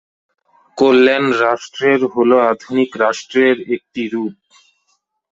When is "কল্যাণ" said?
0.77-1.25